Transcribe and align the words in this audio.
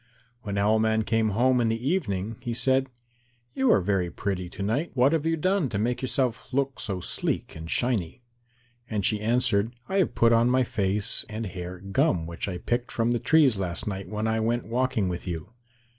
When 0.41 0.57
Owl 0.57 0.79
man 0.79 1.03
came 1.03 1.29
home 1.29 1.61
in 1.61 1.69
the 1.69 1.87
evening, 1.87 2.37
he 2.41 2.55
said, 2.55 2.89
"You 3.53 3.71
are 3.71 3.81
very 3.81 4.09
pretty 4.09 4.49
to 4.49 4.63
night. 4.63 4.89
What 4.95 5.13
have 5.13 5.27
you 5.27 5.37
done 5.37 5.69
to 5.69 5.77
make 5.77 6.01
yourself 6.01 6.51
look 6.51 6.79
so 6.79 7.01
sleek 7.01 7.55
and 7.55 7.69
shiny?" 7.69 8.23
And 8.89 9.05
she 9.05 9.21
answered, 9.21 9.75
"I 9.87 9.97
have 9.97 10.15
put 10.15 10.33
on 10.33 10.49
my 10.49 10.63
face 10.63 11.23
and 11.29 11.45
hair 11.45 11.77
gum 11.77 12.25
which 12.25 12.47
I 12.47 12.57
picked 12.57 12.89
from 12.91 13.11
the 13.11 13.19
trees 13.19 13.59
last 13.59 13.85
night 13.85 14.09
when 14.09 14.25
I 14.25 14.39
went 14.39 14.65
walking 14.65 15.07
with 15.07 15.27
you." 15.27 15.53